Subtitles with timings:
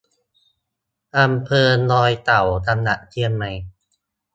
[1.19, 3.51] อำเภอดอยเต่า จังหวัดเชียงใหม่